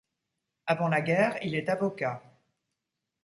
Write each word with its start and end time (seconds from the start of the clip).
Avant 0.65 0.87
la 0.87 0.99
guerre, 1.01 1.37
il 1.43 1.53
est 1.53 1.69
avocat. 1.69 2.23